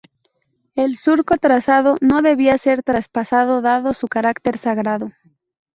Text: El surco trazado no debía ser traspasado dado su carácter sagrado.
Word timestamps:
El 0.73 0.97
surco 0.97 1.37
trazado 1.37 1.95
no 2.01 2.23
debía 2.23 2.57
ser 2.57 2.81
traspasado 2.81 3.61
dado 3.61 3.93
su 3.93 4.07
carácter 4.07 4.57
sagrado. 4.57 5.11